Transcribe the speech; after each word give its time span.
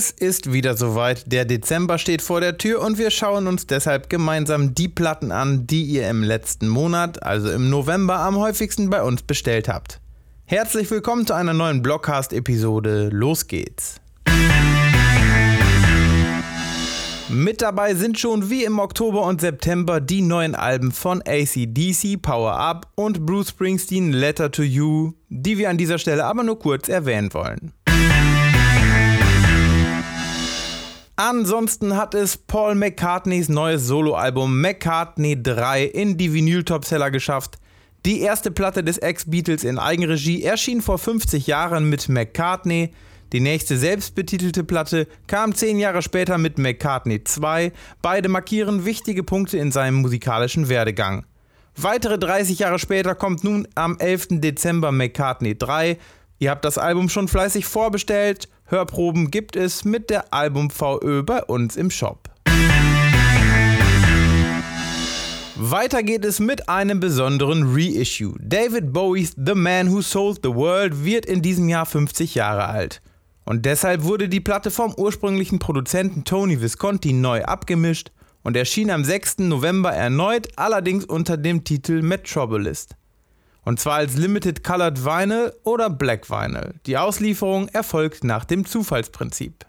Es 0.00 0.10
ist 0.10 0.50
wieder 0.50 0.78
soweit, 0.78 1.30
der 1.30 1.44
Dezember 1.44 1.98
steht 1.98 2.22
vor 2.22 2.40
der 2.40 2.56
Tür 2.56 2.80
und 2.80 2.96
wir 2.96 3.10
schauen 3.10 3.46
uns 3.46 3.66
deshalb 3.66 4.08
gemeinsam 4.08 4.74
die 4.74 4.88
Platten 4.88 5.30
an, 5.30 5.66
die 5.66 5.82
ihr 5.82 6.08
im 6.08 6.22
letzten 6.22 6.68
Monat, 6.68 7.22
also 7.22 7.50
im 7.50 7.68
November, 7.68 8.20
am 8.20 8.38
häufigsten 8.38 8.88
bei 8.88 9.02
uns 9.02 9.20
bestellt 9.20 9.68
habt. 9.68 10.00
Herzlich 10.46 10.90
willkommen 10.90 11.26
zu 11.26 11.34
einer 11.34 11.52
neuen 11.52 11.82
Blockcast-Episode. 11.82 13.10
Los 13.12 13.46
geht's! 13.46 14.00
Mit 17.28 17.60
dabei 17.60 17.94
sind 17.94 18.18
schon 18.18 18.48
wie 18.48 18.64
im 18.64 18.78
Oktober 18.78 19.26
und 19.26 19.42
September 19.42 20.00
die 20.00 20.22
neuen 20.22 20.54
Alben 20.54 20.92
von 20.92 21.20
ACDC, 21.20 22.22
Power 22.22 22.54
Up 22.54 22.90
und 22.94 23.26
Bruce 23.26 23.50
Springsteen, 23.50 24.12
Letter 24.12 24.50
to 24.50 24.62
You, 24.62 25.12
die 25.28 25.58
wir 25.58 25.68
an 25.68 25.76
dieser 25.76 25.98
Stelle 25.98 26.24
aber 26.24 26.42
nur 26.42 26.58
kurz 26.58 26.88
erwähnen 26.88 27.34
wollen. 27.34 27.74
Ansonsten 31.22 31.98
hat 31.98 32.14
es 32.14 32.38
Paul 32.38 32.76
McCartneys 32.76 33.50
neues 33.50 33.86
Soloalbum 33.86 34.58
McCartney 34.58 35.42
3 35.42 35.84
in 35.84 36.16
die 36.16 36.32
Vinyl-Topseller 36.32 37.10
geschafft. 37.10 37.58
Die 38.06 38.22
erste 38.22 38.50
Platte 38.50 38.82
des 38.82 38.96
Ex-Beatles 38.96 39.62
in 39.62 39.78
Eigenregie 39.78 40.42
erschien 40.42 40.80
vor 40.80 40.96
50 40.96 41.46
Jahren 41.46 41.90
mit 41.90 42.08
McCartney. 42.08 42.94
Die 43.34 43.40
nächste 43.40 43.76
selbstbetitelte 43.76 44.64
Platte 44.64 45.06
kam 45.26 45.54
10 45.54 45.78
Jahre 45.78 46.00
später 46.00 46.38
mit 46.38 46.56
McCartney 46.56 47.22
2. 47.22 47.70
Beide 48.00 48.30
markieren 48.30 48.86
wichtige 48.86 49.22
Punkte 49.22 49.58
in 49.58 49.72
seinem 49.72 49.96
musikalischen 49.96 50.70
Werdegang. 50.70 51.26
Weitere 51.76 52.18
30 52.18 52.60
Jahre 52.60 52.78
später 52.78 53.14
kommt 53.14 53.44
nun 53.44 53.68
am 53.74 53.98
11. 53.98 54.40
Dezember 54.40 54.90
McCartney 54.90 55.54
3. 55.54 55.98
Ihr 56.38 56.50
habt 56.50 56.64
das 56.64 56.78
Album 56.78 57.10
schon 57.10 57.28
fleißig 57.28 57.66
vorbestellt. 57.66 58.48
Hörproben 58.70 59.32
gibt 59.32 59.56
es 59.56 59.84
mit 59.84 60.10
der 60.10 60.32
Album 60.32 60.70
VÖ 60.70 61.24
bei 61.24 61.42
uns 61.42 61.76
im 61.76 61.90
Shop. 61.90 62.30
Weiter 65.56 66.04
geht 66.04 66.24
es 66.24 66.38
mit 66.38 66.68
einem 66.68 67.00
besonderen 67.00 67.74
Reissue. 67.74 68.36
David 68.38 68.92
Bowies 68.92 69.34
The 69.44 69.56
Man 69.56 69.90
Who 69.90 70.02
Sold 70.02 70.38
the 70.44 70.54
World 70.54 71.04
wird 71.04 71.26
in 71.26 71.42
diesem 71.42 71.68
Jahr 71.68 71.84
50 71.84 72.36
Jahre 72.36 72.68
alt. 72.68 73.02
Und 73.44 73.66
deshalb 73.66 74.04
wurde 74.04 74.28
die 74.28 74.38
Platte 74.38 74.70
vom 74.70 74.94
ursprünglichen 74.96 75.58
Produzenten 75.58 76.22
Tony 76.22 76.62
Visconti 76.62 77.12
neu 77.12 77.42
abgemischt 77.42 78.12
und 78.44 78.56
erschien 78.56 78.92
am 78.92 79.02
6. 79.02 79.38
November 79.40 79.90
erneut, 79.90 80.46
allerdings 80.54 81.04
unter 81.04 81.36
dem 81.36 81.64
Titel 81.64 82.02
Metropolis. 82.02 82.86
Und 83.62 83.78
zwar 83.78 83.96
als 83.96 84.16
Limited 84.16 84.64
Colored 84.64 85.04
Vinyl 85.04 85.52
oder 85.64 85.90
Black 85.90 86.30
Vinyl. 86.30 86.74
Die 86.86 86.96
Auslieferung 86.96 87.68
erfolgt 87.68 88.24
nach 88.24 88.44
dem 88.44 88.64
Zufallsprinzip. 88.64 89.66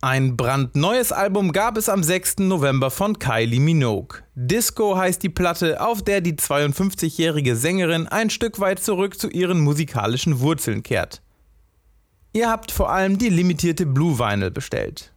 Ein 0.00 0.36
brandneues 0.36 1.10
Album 1.10 1.50
gab 1.50 1.76
es 1.76 1.88
am 1.88 2.02
6. 2.02 2.40
November 2.40 2.90
von 2.92 3.18
Kylie 3.18 3.58
Minogue. 3.58 4.18
Disco 4.36 4.96
heißt 4.96 5.22
die 5.22 5.28
Platte, 5.28 5.80
auf 5.80 6.02
der 6.02 6.20
die 6.20 6.34
52-jährige 6.34 7.56
Sängerin 7.56 8.06
ein 8.06 8.30
Stück 8.30 8.60
weit 8.60 8.80
zurück 8.80 9.18
zu 9.18 9.28
ihren 9.28 9.60
musikalischen 9.60 10.40
Wurzeln 10.40 10.82
kehrt. 10.82 11.22
Ihr 12.32 12.50
habt 12.50 12.70
vor 12.70 12.90
allem 12.90 13.16
die 13.16 13.30
limitierte 13.30 13.86
Blue 13.86 14.18
Vinyl 14.18 14.50
bestellt. 14.50 15.13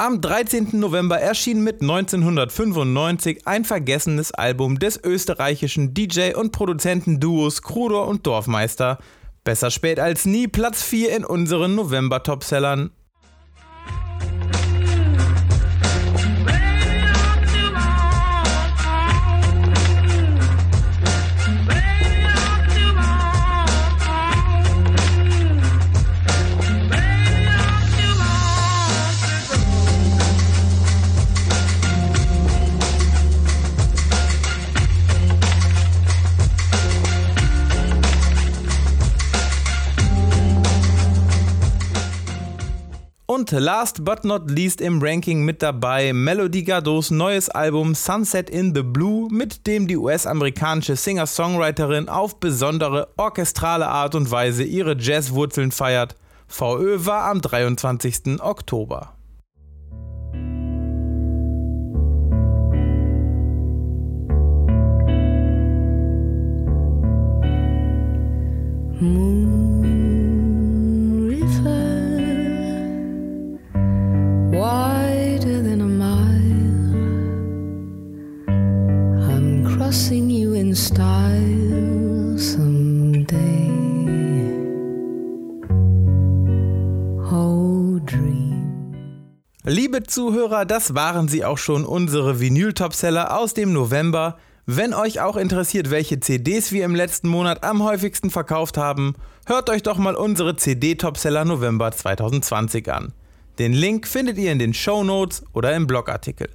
Am 0.00 0.22
13. 0.22 0.80
November 0.80 1.20
erschien 1.20 1.62
mit 1.62 1.82
1995 1.82 3.46
ein 3.46 3.66
vergessenes 3.66 4.32
Album 4.32 4.78
des 4.78 4.98
österreichischen 5.04 5.92
DJ- 5.92 6.34
und 6.36 6.52
Produzentenduos 6.52 7.60
Kruder 7.60 8.08
und 8.08 8.26
Dorfmeister. 8.26 8.96
Besser 9.44 9.70
spät 9.70 10.00
als 10.00 10.24
nie, 10.24 10.48
Platz 10.48 10.82
4 10.82 11.14
in 11.14 11.24
unseren 11.26 11.74
November-Topsellern 11.74 12.92
Und 43.30 43.52
last 43.52 44.04
but 44.04 44.24
not 44.24 44.50
least 44.50 44.80
im 44.80 45.00
Ranking 45.00 45.44
mit 45.44 45.62
dabei 45.62 46.12
Melody 46.12 46.64
Gardos 46.64 47.12
neues 47.12 47.48
Album 47.48 47.94
Sunset 47.94 48.50
in 48.50 48.74
the 48.74 48.82
Blue, 48.82 49.28
mit 49.30 49.68
dem 49.68 49.86
die 49.86 49.96
US-amerikanische 49.96 50.96
Singer-Songwriterin 50.96 52.08
auf 52.08 52.40
besondere 52.40 53.06
orchestrale 53.16 53.86
Art 53.86 54.16
und 54.16 54.32
Weise 54.32 54.64
ihre 54.64 54.96
Jazzwurzeln 54.98 55.70
feiert. 55.70 56.16
VÖ 56.48 57.06
war 57.06 57.30
am 57.30 57.40
23. 57.40 58.40
Oktober. 58.40 59.14
Liebe 89.64 90.04
Zuhörer, 90.04 90.64
das 90.64 90.94
waren 90.94 91.26
sie 91.26 91.44
auch 91.44 91.58
schon, 91.58 91.84
unsere 91.84 92.38
Vinyl-Topseller 92.38 93.36
aus 93.36 93.52
dem 93.54 93.72
November. 93.72 94.38
Wenn 94.64 94.94
euch 94.94 95.20
auch 95.20 95.36
interessiert, 95.36 95.90
welche 95.90 96.20
CDs 96.20 96.70
wir 96.70 96.84
im 96.84 96.94
letzten 96.94 97.26
Monat 97.26 97.64
am 97.64 97.82
häufigsten 97.82 98.30
verkauft 98.30 98.78
haben, 98.78 99.16
hört 99.44 99.70
euch 99.70 99.82
doch 99.82 99.98
mal 99.98 100.14
unsere 100.14 100.54
CD-Topseller 100.54 101.44
November 101.44 101.90
2020 101.90 102.92
an. 102.92 103.12
Den 103.58 103.72
Link 103.72 104.06
findet 104.06 104.38
ihr 104.38 104.52
in 104.52 104.60
den 104.60 104.72
Show 104.72 105.02
Notes 105.02 105.42
oder 105.52 105.74
im 105.74 105.88
Blogartikel. 105.88 106.48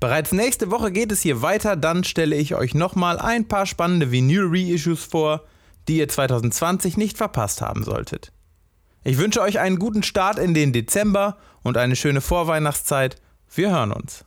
Bereits 0.00 0.30
nächste 0.30 0.70
Woche 0.70 0.92
geht 0.92 1.10
es 1.10 1.22
hier 1.22 1.42
weiter, 1.42 1.74
dann 1.74 2.04
stelle 2.04 2.36
ich 2.36 2.54
euch 2.54 2.74
nochmal 2.74 3.18
ein 3.18 3.48
paar 3.48 3.66
spannende 3.66 4.12
Vinyl-Reissues 4.12 5.04
vor, 5.04 5.44
die 5.88 5.98
ihr 5.98 6.08
2020 6.08 6.96
nicht 6.96 7.16
verpasst 7.16 7.62
haben 7.62 7.82
solltet. 7.82 8.32
Ich 9.02 9.18
wünsche 9.18 9.40
euch 9.40 9.58
einen 9.58 9.78
guten 9.78 10.04
Start 10.04 10.38
in 10.38 10.54
den 10.54 10.72
Dezember 10.72 11.38
und 11.62 11.76
eine 11.76 11.96
schöne 11.96 12.20
Vorweihnachtszeit. 12.20 13.16
Wir 13.52 13.70
hören 13.70 13.92
uns. 13.92 14.24